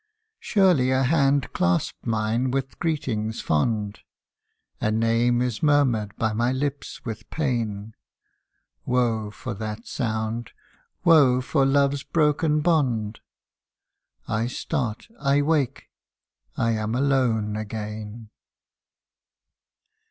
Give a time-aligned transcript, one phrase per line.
[0.39, 3.99] Surely a hand clasped mine with greetings fond!
[4.79, 7.93] A name is murmured by my lips with pain;
[8.83, 10.53] Woe for that sound
[11.03, 13.19] woe for love's broken bond.
[14.27, 15.91] I start I wake
[16.57, 18.31] I am alone again